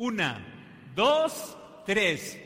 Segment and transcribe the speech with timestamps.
[0.00, 0.40] Una,
[0.94, 2.40] dos, tres.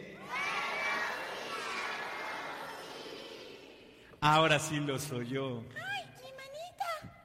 [4.21, 5.62] Ahora sí lo soy yo.
[5.77, 7.22] ¡Ay, mi manita!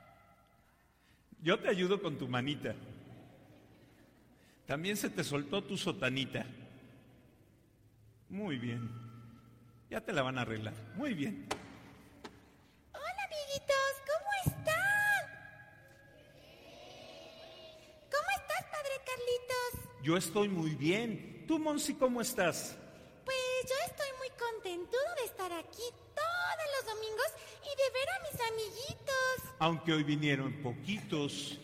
[1.42, 2.76] Yo te ayudo con tu manita.
[4.68, 6.46] También se te soltó tu sotanita.
[8.30, 8.88] Muy bien.
[9.89, 10.75] Ya te la van a arreglar.
[10.96, 11.48] Muy bien.
[20.10, 21.44] Yo estoy muy bien.
[21.48, 22.75] ¿Tú, Monsi, cómo estás?
[23.24, 23.38] Pues
[23.70, 25.83] yo estoy muy contentudo de estar aquí
[26.16, 27.28] todos los domingos
[27.61, 29.54] y de ver a mis amiguitos.
[29.60, 31.60] Aunque hoy vinieron poquitos.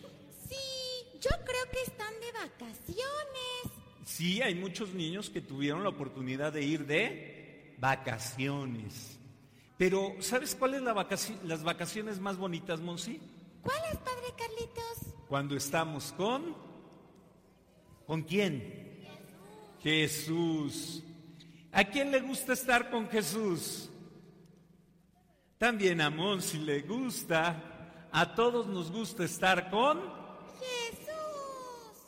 [0.48, 3.82] Sí, yo creo que están de vacaciones.
[4.04, 9.18] Sí, hay muchos niños que tuvieron la oportunidad de ir de vacaciones.
[9.76, 13.20] Pero, ¿sabes cuáles la vacaci- las vacaciones más bonitas, Monsi?
[13.60, 15.14] ¿Cuál es, padre Carlitos?
[15.28, 16.64] Cuando estamos con...
[18.06, 19.04] ¿Con quién?
[19.82, 21.02] Jesús.
[21.72, 23.90] ¿A quién le gusta estar con Jesús?
[25.58, 28.08] También a Monsi le gusta.
[28.12, 30.00] A todos nos gusta estar con...
[30.58, 32.06] Jesús.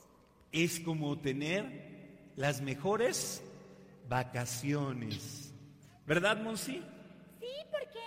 [0.52, 3.42] Es como tener las mejores
[4.08, 5.52] vacaciones.
[6.06, 6.82] ¿Verdad, Monsi?
[7.40, 8.06] Sí, porque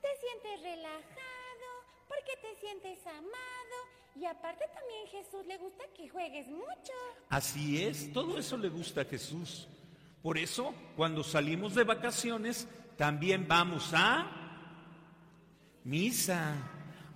[0.00, 1.68] te sientes relajado,
[2.08, 6.92] porque te sientes amado y aparte también Jesús le gusta que juegues mucho.
[7.28, 9.68] Así es, todo eso le gusta a Jesús.
[10.22, 14.30] Por eso, cuando salimos de vacaciones, también vamos a
[15.84, 16.54] misa.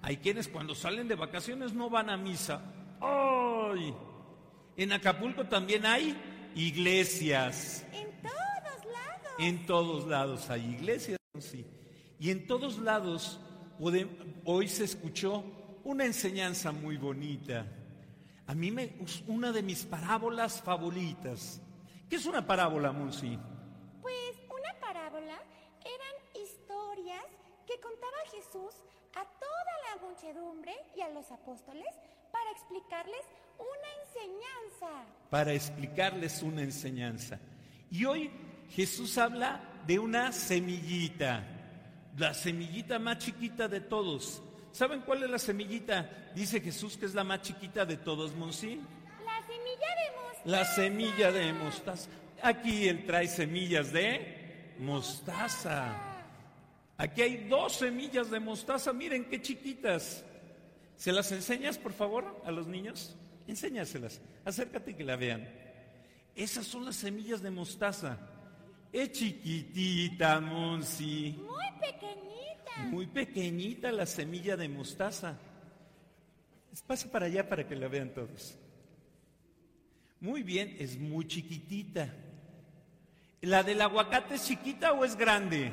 [0.00, 2.62] Hay quienes cuando salen de vacaciones no van a misa.
[3.00, 3.94] ¡Ay!
[4.76, 6.16] En Acapulco también hay
[6.54, 7.86] iglesias.
[7.92, 9.32] En todos lados.
[9.38, 11.66] En todos lados hay iglesias, sí.
[12.18, 13.40] Y en todos lados
[14.44, 15.44] hoy se escuchó
[15.84, 17.66] una enseñanza muy bonita.
[18.46, 18.96] A mí me
[19.26, 21.60] una de mis parábolas favoritas.
[22.08, 23.38] ¿Qué es una parábola, Monsi?
[24.02, 25.38] Pues una parábola
[25.80, 27.24] eran historias
[27.66, 28.74] que contaba Jesús
[29.14, 31.88] a toda la muchedumbre y a los apóstoles
[32.30, 33.22] para explicarles
[33.58, 35.06] una enseñanza.
[35.30, 37.38] Para explicarles una enseñanza.
[37.90, 38.30] Y hoy
[38.70, 41.44] Jesús habla de una semillita,
[42.16, 44.42] la semillita más chiquita de todos.
[44.74, 46.32] ¿Saben cuál es la semillita?
[46.34, 48.80] Dice Jesús que es la más chiquita de todos, Monsi.
[49.24, 50.42] La semilla de mostaza.
[50.44, 52.10] La semilla de mostaza.
[52.42, 55.94] Aquí él trae semillas de mostaza.
[56.96, 60.24] Aquí hay dos semillas de mostaza, miren qué chiquitas.
[60.96, 63.14] ¿Se las enseñas, por favor, a los niños?
[63.46, 64.20] Enséñaselas.
[64.44, 65.48] Acércate y que la vean.
[66.34, 68.18] Esas son las semillas de mostaza.
[68.92, 71.38] Es chiquitita, Monsi.
[71.38, 72.23] Muy pequeñita.
[72.90, 75.36] Muy pequeñita la semilla de mostaza.
[76.86, 78.56] Pasa para allá para que la vean todos.
[80.20, 82.12] Muy bien, es muy chiquitita.
[83.42, 85.70] ¿La del aguacate es chiquita o es grande?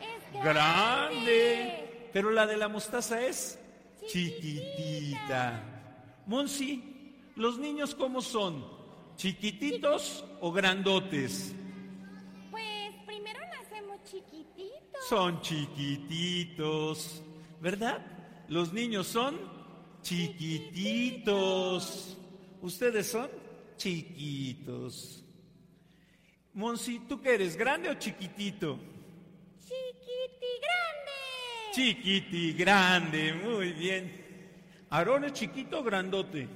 [0.00, 2.08] Es Grande.
[2.12, 3.58] Pero la de la mostaza es
[4.06, 4.62] Chiquitita.
[4.62, 5.62] chiquitita.
[6.26, 8.64] Monsi, ¿los niños cómo son?
[9.16, 11.54] ¿Chiquititos o grandotes?
[12.50, 14.55] Pues primero nacemos chiquititos.
[15.08, 17.22] Son chiquititos,
[17.60, 18.04] ¿verdad?
[18.48, 19.38] Los niños son
[20.02, 21.38] chiquititos.
[22.60, 23.30] Ustedes son
[23.76, 25.24] chiquitos.
[26.54, 28.80] Monsi, ¿tú qué eres, grande o chiquitito?
[29.60, 31.12] Chiquiti grande.
[31.72, 34.24] Chiquiti, grande, muy bien.
[34.90, 36.48] ¿Aarón es chiquito o grandote?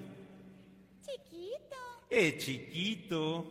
[1.02, 1.76] Chiquito.
[2.10, 3.46] Es chiquito.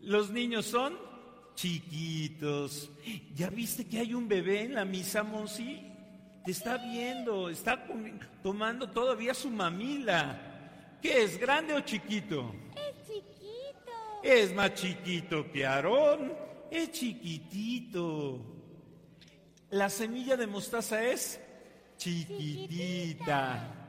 [0.00, 1.11] Los niños son
[1.54, 2.90] chiquitos.
[3.34, 5.86] ¿Ya viste que hay un bebé en la misa, Monsi?
[6.44, 7.86] Te está viendo, está
[8.42, 10.98] tomando todavía su mamila.
[11.00, 12.54] ¿Qué es, grande o chiquito?
[12.74, 13.92] Es chiquito.
[14.22, 16.32] Es más chiquito que Aarón.
[16.70, 18.40] Es chiquitito.
[19.70, 21.40] La semilla de mostaza es
[21.96, 23.82] chiquitita.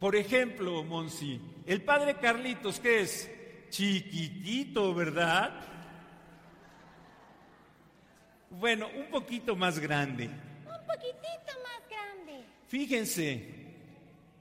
[0.00, 3.30] Por ejemplo, Monsi, el padre Carlitos, ¿qué es?
[3.68, 5.69] Chiquitito, ¿verdad?
[8.60, 10.24] Bueno, un poquito más grande.
[10.26, 12.44] Un poquitito más grande.
[12.68, 13.48] Fíjense,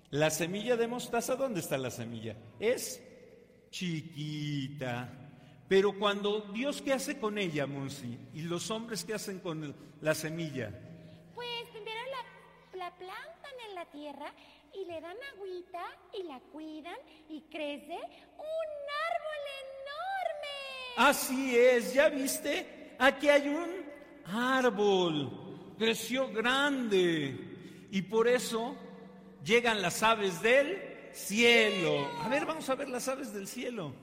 [0.10, 2.36] la semilla de mostaza, ¿dónde está la semilla?
[2.60, 3.02] Es
[3.70, 5.10] chiquita.
[5.70, 8.20] Pero cuando Dios, ¿qué hace con ella, Monsi?
[8.34, 10.70] ¿Y los hombres qué hacen con la semilla?
[11.34, 12.02] Pues primero
[12.74, 14.34] la, la plantan en la tierra
[14.74, 15.86] y le dan agüita
[16.20, 16.98] y la cuidan
[17.30, 18.70] y crece un
[19.08, 21.10] árbol enorme.
[21.10, 22.96] Así es, ¿ya viste?
[23.00, 23.99] Aquí hay un
[24.32, 28.76] árbol, creció grande y por eso
[29.44, 30.78] llegan las aves del
[31.14, 32.08] cielo.
[32.22, 33.94] A ver, vamos a ver las aves del cielo.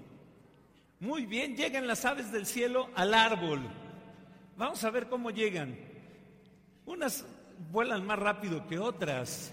[1.01, 3.61] Muy bien, llegan las aves del cielo al árbol.
[4.57, 5.79] Vamos a ver cómo llegan.
[6.87, 7.25] Unas
[7.71, 9.53] vuelan más rápido que otras.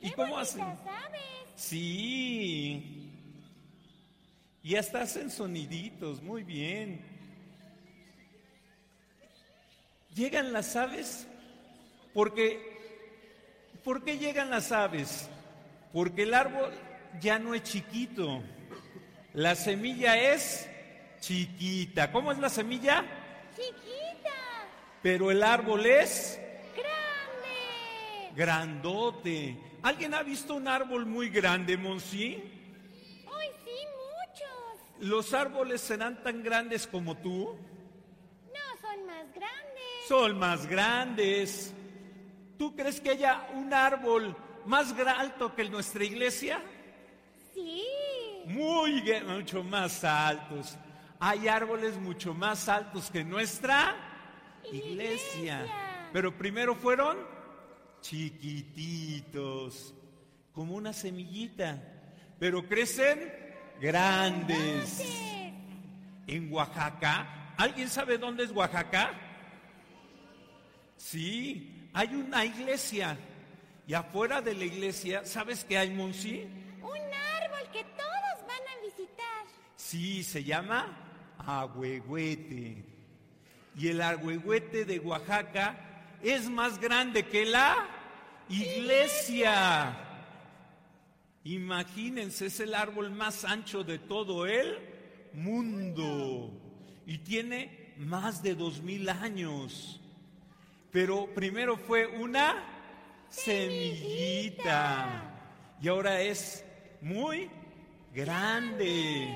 [0.00, 0.62] ¿Y cómo hacen?
[0.62, 1.22] Aves.
[1.54, 3.12] Sí.
[4.62, 7.15] Y hasta hacen soniditos, muy bien.
[10.16, 11.28] Llegan las aves
[12.12, 12.76] porque
[13.86, 15.28] ¿Por qué llegan las aves?
[15.92, 16.72] Porque el árbol
[17.20, 18.42] ya no es chiquito.
[19.32, 20.68] La semilla es
[21.20, 22.10] chiquita.
[22.10, 23.04] ¿Cómo es la semilla?
[23.54, 24.34] Chiquita.
[25.04, 26.40] Pero el árbol es
[26.74, 28.32] grande.
[28.34, 29.56] Grandote.
[29.84, 32.42] ¿Alguien ha visto un árbol muy grande, Monsi?
[33.38, 35.08] ¡Ay, sí, muchos!
[35.08, 37.56] ¿Los árboles serán tan grandes como tú?
[38.46, 39.95] No, son más grandes.
[40.08, 41.74] Son más grandes.
[42.58, 46.62] ¿Tú crees que haya un árbol más alto que nuestra iglesia?
[47.52, 47.82] Sí.
[48.46, 50.76] Muy, mucho más altos.
[51.18, 53.96] Hay árboles mucho más altos que nuestra
[54.70, 55.66] iglesia.
[56.12, 57.16] Pero primero fueron
[58.00, 59.92] chiquititos,
[60.52, 61.82] como una semillita,
[62.38, 63.32] pero crecen
[63.80, 65.02] grandes.
[66.28, 69.25] En Oaxaca, ¿alguien sabe dónde es Oaxaca?
[70.96, 73.16] Sí, hay una iglesia
[73.86, 76.42] y afuera de la iglesia, ¿sabes qué hay, Monsi?
[76.82, 79.44] Un árbol que todos van a visitar.
[79.76, 82.84] Sí, se llama Agüehuete.
[83.78, 85.78] Y el Agüehuete de Oaxaca
[86.22, 87.86] es más grande que la
[88.48, 89.96] iglesia.
[91.44, 94.78] Imagínense, es el árbol más ancho de todo el
[95.32, 96.50] mundo
[97.06, 100.00] y tiene más de dos mil años.
[100.96, 102.64] Pero primero fue una
[103.28, 104.64] semillita.
[105.78, 106.64] Y ahora es
[107.02, 107.50] muy
[108.14, 109.28] grande.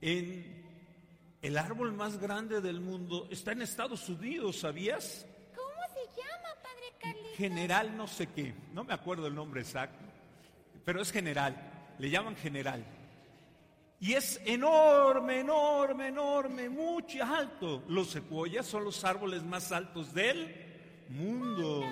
[0.00, 0.64] En
[1.42, 5.26] el árbol más grande del mundo está en Estados Unidos, ¿sabías?
[5.56, 7.36] ¿Cómo se llama, Padre Carlitos?
[7.36, 10.04] General no sé qué, no me acuerdo el nombre exacto,
[10.84, 11.56] pero es general,
[11.98, 12.84] le llaman general.
[14.00, 17.82] Y es enorme, enorme, enorme, mucho alto.
[17.88, 20.54] Los secuoyas son los árboles más altos del
[21.08, 21.82] mundo.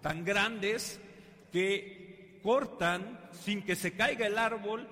[0.00, 1.00] Tan grandes
[1.50, 4.88] que cortan, sin que se caiga el árbol,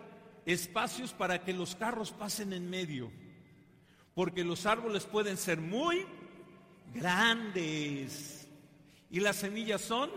[0.46, 3.12] espacios para que los carros pasen en medio.
[4.14, 6.05] Porque los árboles pueden ser muy
[6.93, 8.49] grandes.
[9.10, 10.10] Y las semillas son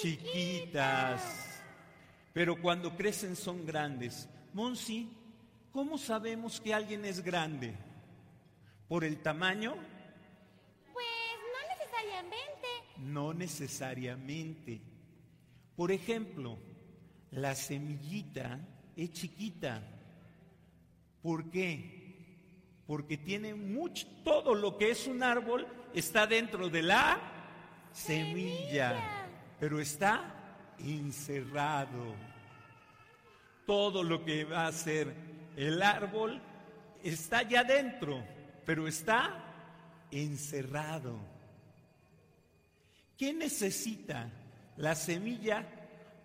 [0.00, 1.60] chiquitas.
[2.32, 4.26] Pero cuando crecen son grandes.
[4.54, 5.19] Monsi,
[5.72, 7.76] ¿Cómo sabemos que alguien es grande?
[8.88, 9.76] ¿Por el tamaño?
[10.92, 11.06] Pues
[11.52, 12.66] no necesariamente.
[12.98, 14.80] No necesariamente.
[15.76, 16.58] Por ejemplo,
[17.30, 18.58] la semillita
[18.96, 19.80] es chiquita.
[21.22, 22.82] ¿Por qué?
[22.86, 27.20] Porque tiene mucho, todo lo que es un árbol está dentro de la
[27.92, 29.28] semilla, semilla.
[29.60, 32.16] pero está encerrado.
[33.64, 36.40] Todo lo que va a ser el árbol
[37.02, 38.22] está ya dentro,
[38.64, 39.44] pero está
[40.10, 41.18] encerrado.
[43.16, 44.30] ¿Qué necesita
[44.76, 45.66] la semilla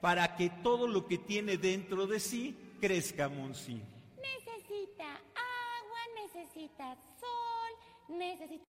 [0.02, 3.82] para que todo lo que tiene dentro de sí crezca, Monsi?
[4.22, 8.64] Necesita agua, necesita sol, necesita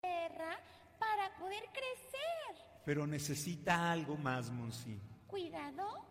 [0.00, 0.58] tierra
[0.98, 2.80] para poder crecer.
[2.84, 4.98] Pero necesita algo más, Monsi.
[5.26, 6.06] Cuidado.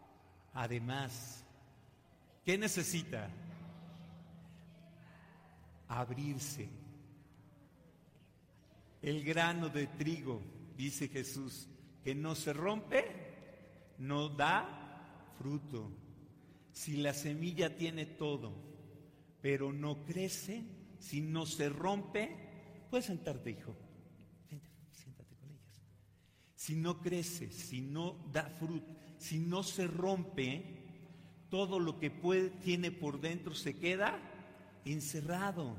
[0.53, 1.45] Además,
[2.49, 3.29] ¿Qué necesita?
[5.87, 6.67] Abrirse.
[9.03, 10.41] El grano de trigo,
[10.75, 11.67] dice Jesús,
[12.03, 13.05] que no se rompe,
[13.99, 15.91] no da fruto.
[16.71, 18.55] Si la semilla tiene todo,
[19.43, 20.63] pero no crece,
[20.97, 22.35] si no se rompe,
[22.89, 23.75] puedes sentarte, hijo.
[24.49, 24.59] Con.
[26.55, 28.87] Si no crece, si no da fruto,
[29.19, 30.78] si no se rompe,
[31.49, 34.19] todo lo que puede, tiene por dentro se queda
[34.85, 35.75] encerrado.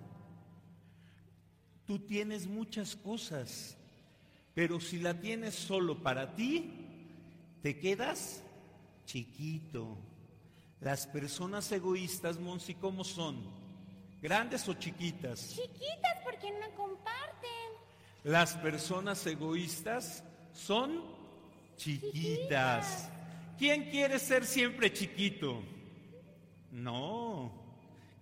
[1.87, 3.77] Tú tienes muchas cosas,
[4.55, 6.71] pero si la tienes solo para ti,
[7.63, 8.43] te quedas
[9.07, 9.99] chiquito.
[10.81, 13.37] Las personas egoístas, Monsi, ¿cómo son?
[14.23, 15.55] ¿Grandes o chiquitas?
[15.55, 17.21] Chiquitas porque no comparten.
[18.25, 20.23] Las personas egoístas
[20.53, 21.03] son
[21.77, 23.11] chiquitas.
[23.61, 25.63] ¿Quién quiere ser siempre chiquito?
[26.71, 27.53] No,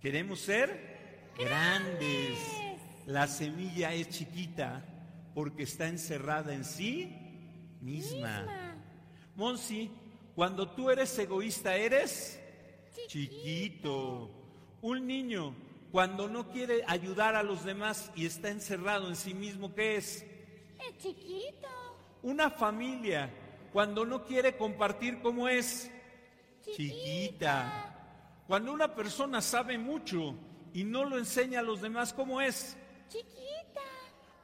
[0.02, 2.40] queremos ser grandes.
[3.06, 4.84] La semilla es chiquita
[5.36, 7.14] porque está encerrada en sí
[7.80, 8.74] misma.
[9.36, 9.92] Monsi,
[10.34, 12.40] cuando tú eres egoísta, eres
[13.06, 14.32] chiquito.
[14.82, 15.54] Un niño,
[15.92, 20.26] cuando no quiere ayudar a los demás y está encerrado en sí mismo, ¿qué es?
[20.84, 21.68] Es chiquito.
[22.24, 23.30] Una familia,
[23.72, 25.90] cuando no quiere compartir, ¿cómo es?
[26.62, 27.94] Chiquita.
[28.46, 30.34] Cuando una persona sabe mucho
[30.72, 32.76] y no lo enseña a los demás, ¿cómo es?
[33.08, 33.82] Chiquita.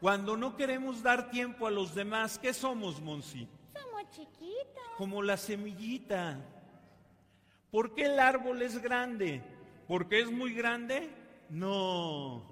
[0.00, 3.48] Cuando no queremos dar tiempo a los demás, ¿qué somos, Monsi?
[3.72, 4.84] Somos chiquitos.
[4.98, 6.38] Como la semillita.
[7.70, 9.42] ¿Por qué el árbol es grande?
[9.88, 11.10] ¿Porque es muy grande?
[11.48, 12.44] No.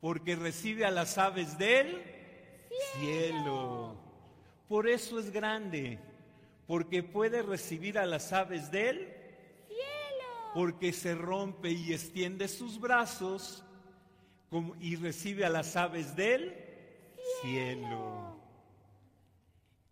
[0.00, 2.02] Porque recibe a las aves del
[2.94, 4.03] cielo.
[4.68, 5.98] Por eso es grande.
[6.66, 9.12] Porque puede recibir a las aves del
[9.68, 10.52] Cielo.
[10.54, 13.64] porque se rompe y extiende sus brazos
[14.80, 16.54] y recibe a las aves del
[17.42, 18.36] cielo.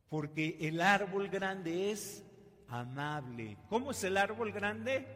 [0.08, 2.22] Porque el árbol grande es
[2.68, 3.56] amable.
[3.68, 5.06] ¿Cómo es el árbol grande?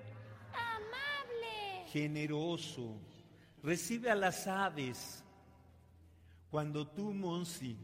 [0.52, 1.86] Amable.
[1.92, 2.98] Generoso.
[3.62, 5.22] Recibe a las aves.
[6.50, 7.76] Cuando tú, Monsi,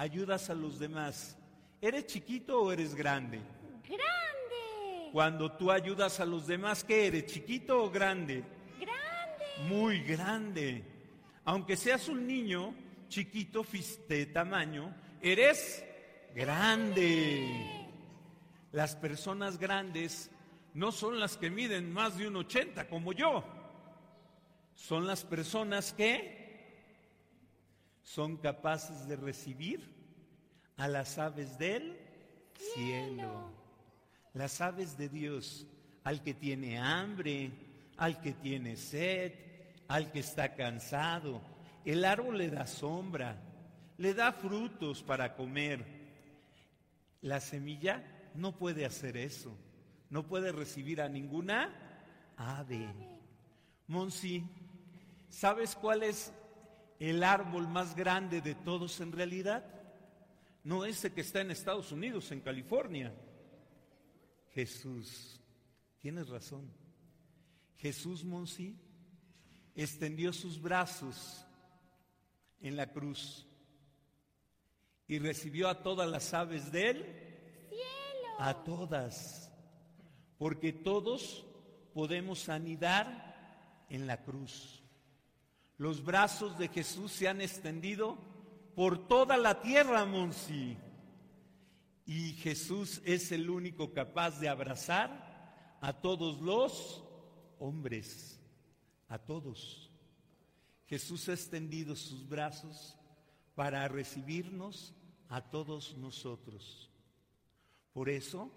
[0.00, 1.36] ayudas a los demás,
[1.78, 3.38] ¿eres chiquito o eres grande?
[3.86, 5.10] Grande.
[5.12, 7.26] Cuando tú ayudas a los demás, ¿qué eres?
[7.26, 8.42] ¿Chiquito o grande?
[8.80, 9.68] Grande.
[9.68, 10.82] Muy grande.
[11.44, 12.74] Aunque seas un niño
[13.10, 13.62] chiquito
[14.08, 15.84] de tamaño, eres
[16.34, 17.86] grande.
[18.72, 20.30] Las personas grandes
[20.72, 23.44] no son las que miden más de un 80 como yo.
[24.74, 26.39] Son las personas que
[28.02, 29.88] son capaces de recibir
[30.76, 31.98] a las aves del
[32.74, 33.52] cielo.
[34.34, 35.66] Las aves de Dios,
[36.04, 37.50] al que tiene hambre,
[37.96, 39.32] al que tiene sed,
[39.88, 41.42] al que está cansado.
[41.84, 43.36] El árbol le da sombra,
[43.98, 45.84] le da frutos para comer.
[47.22, 48.02] La semilla
[48.34, 49.54] no puede hacer eso,
[50.08, 51.74] no puede recibir a ninguna
[52.36, 52.86] ave.
[53.88, 54.44] Monsi,
[55.28, 56.32] ¿sabes cuál es
[57.00, 59.64] el árbol más grande de todos en realidad?
[60.62, 63.12] No ese que está en Estados Unidos, en California.
[64.50, 65.40] Jesús,
[65.98, 66.70] tienes razón.
[67.76, 68.78] Jesús Monsi
[69.74, 71.46] extendió sus brazos
[72.60, 73.46] en la cruz
[75.08, 78.34] y recibió a todas las aves de él, Cielo.
[78.38, 79.50] a todas,
[80.36, 81.46] porque todos
[81.94, 84.79] podemos anidar en la cruz.
[85.80, 88.18] Los brazos de Jesús se han extendido
[88.74, 90.76] por toda la tierra, Monsi.
[92.04, 97.02] Y Jesús es el único capaz de abrazar a todos los
[97.58, 98.38] hombres,
[99.08, 99.90] a todos.
[100.84, 102.98] Jesús ha extendido sus brazos
[103.54, 104.92] para recibirnos
[105.30, 106.90] a todos nosotros.
[107.94, 108.52] Por eso,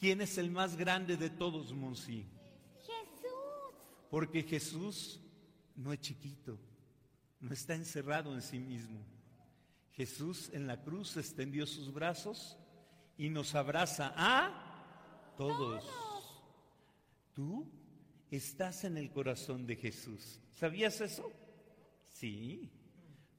[0.00, 2.26] ¿quién es el más grande de todos, Monsi?
[2.80, 3.30] Jesús.
[4.10, 5.20] Porque Jesús
[5.76, 6.58] no es chiquito,
[7.40, 9.04] no está encerrado en sí mismo.
[9.92, 12.58] Jesús en la cruz extendió sus brazos
[13.16, 15.84] y nos abraza a todos.
[17.32, 17.70] Tú
[18.30, 20.40] estás en el corazón de Jesús.
[20.52, 21.32] ¿Sabías eso?
[22.04, 22.70] Sí.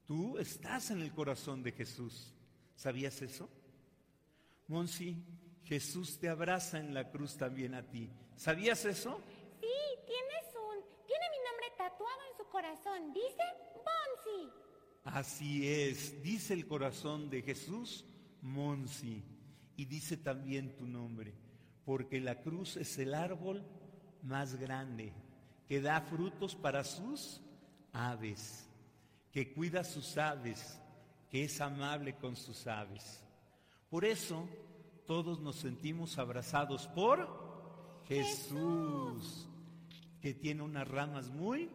[0.06, 2.34] Tú estás en el corazón de Jesús.
[2.74, 3.50] ¿Sabías eso?
[4.68, 5.22] Monsi,
[5.64, 8.10] Jesús te abraza en la cruz también a ti.
[8.36, 9.20] ¿Sabías eso?
[9.60, 9.66] Sí,
[10.06, 10.82] tienes un.
[11.06, 13.12] Tiene mi nombre tatuado en su corazón.
[13.12, 13.44] Dice
[13.76, 14.50] Bonsi.
[15.04, 18.04] Así es, dice el corazón de Jesús,
[18.42, 19.22] Monsi,
[19.76, 21.34] y dice también tu nombre,
[21.84, 23.64] porque la cruz es el árbol
[24.22, 25.12] más grande,
[25.68, 27.40] que da frutos para sus
[27.92, 28.68] aves,
[29.30, 30.80] que cuida sus aves,
[31.30, 33.24] que es amable con sus aves.
[33.88, 34.48] Por eso
[35.06, 39.48] todos nos sentimos abrazados por Jesús,
[40.20, 41.70] que tiene unas ramas muy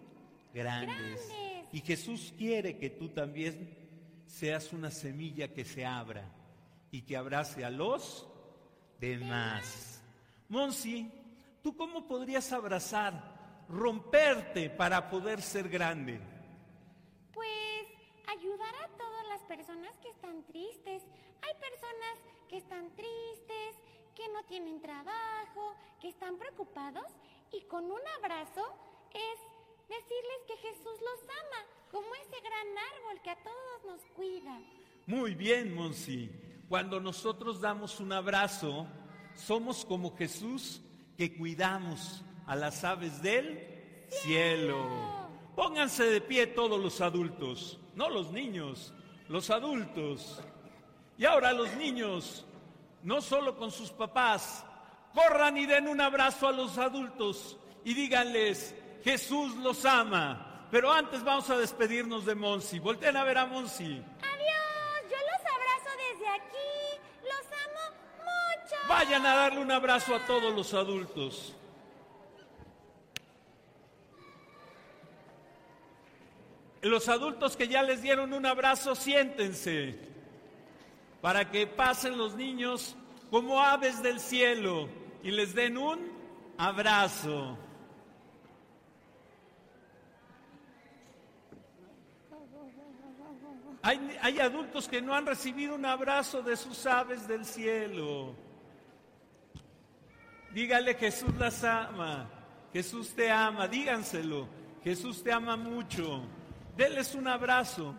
[0.54, 1.28] grandes.
[1.28, 1.74] Grandes.
[1.74, 3.84] Y Jesús quiere que tú también
[4.28, 6.24] seas una semilla que se abra
[6.92, 8.28] y que abrace a los
[9.00, 10.02] demás.
[10.50, 11.12] Monsi,
[11.62, 16.20] ¿tú cómo podrías abrazar, romperte para poder ser grande?
[17.34, 17.88] Pues
[18.28, 21.04] ayudar a todas las personas que están tristes.
[21.42, 23.76] Hay personas que están tristes,
[24.16, 27.08] que no tienen trabajo, que están preocupados
[27.52, 28.62] y con un abrazo
[29.14, 29.53] es
[30.00, 34.60] decirles que Jesús los ama, como ese gran árbol que a todos nos cuida.
[35.06, 36.30] Muy bien, Monsi.
[36.70, 38.88] Cuando nosotros damos un abrazo,
[39.36, 40.82] somos como Jesús
[41.18, 44.88] que cuidamos a las aves del cielo.
[45.56, 48.94] Pónganse de pie todos los adultos, no los niños,
[49.28, 50.42] los adultos.
[51.18, 52.46] Y ahora los niños,
[53.04, 54.66] no solo con sus papás,
[55.14, 60.68] corran y den un abrazo a los adultos y díganles, Jesús los ama.
[60.72, 62.80] Pero antes vamos a despedirnos de Monsi.
[62.80, 63.84] Volten a ver a Monsi.
[63.84, 67.02] Adiós, yo los abrazo desde aquí.
[67.22, 68.76] Los amo mucho.
[68.90, 71.56] Vayan a darle un abrazo a todos los adultos.
[76.82, 79.98] Los adultos que ya les dieron un abrazo, siéntense
[81.24, 82.98] para que pasen los niños
[83.32, 84.90] como aves del cielo
[85.24, 86.12] y les den un
[86.58, 87.58] abrazo.
[93.86, 98.34] Hay, hay, adultos que no han recibido un abrazo de sus aves del cielo.
[100.54, 102.30] Dígale, Jesús las ama,
[102.72, 104.48] Jesús te ama, díganselo,
[104.86, 106.22] Jesús te ama mucho.
[106.78, 107.94] Denles un abrazo.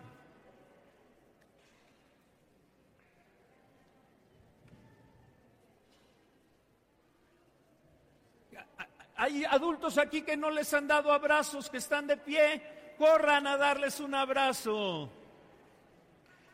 [9.17, 13.55] Hay adultos aquí que no les han dado abrazos, que están de pie, corran a
[13.55, 15.11] darles un abrazo.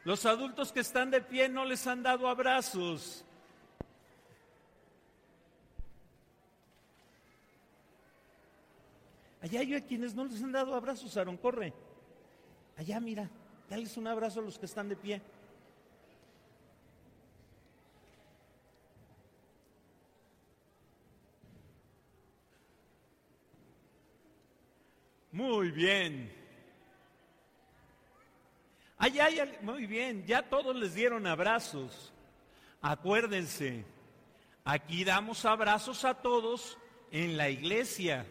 [0.04, 3.24] Los adultos que están de pie no les han dado abrazos.
[9.42, 11.74] Allá hay a quienes no les han dado abrazos, Aaron, corre.
[12.78, 13.30] Allá, mira,
[13.70, 15.22] dales un abrazo a los que están de pie.
[25.32, 26.41] Muy bien.
[29.02, 32.14] Allá hay, muy bien, ya todos les dieron abrazos.
[32.84, 33.84] Acuérdense,
[34.64, 36.78] aquí damos abrazos a todos
[37.10, 38.28] en la iglesia.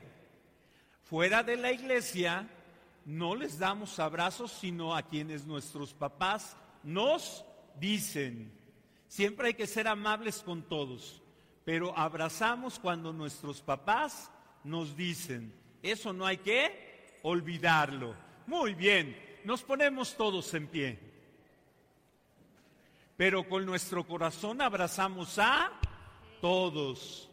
[1.03, 2.49] Fuera de la iglesia
[3.05, 7.45] no les damos abrazos sino a quienes nuestros papás nos
[7.81, 8.57] dicen.
[9.09, 11.21] Siempre hay que ser amables con todos,
[11.65, 14.31] pero abrazamos cuando nuestros papás
[14.63, 15.53] nos dicen.
[15.83, 18.15] Eso no hay que olvidarlo.
[18.47, 20.99] Muy bien, nos ponemos todos en pie.
[23.17, 25.73] Pero con nuestro corazón abrazamos a
[26.41, 27.30] todos.